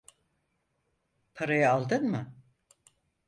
Parayı 1.33 1.69
aldın 1.71 2.03
mı? 2.09 2.33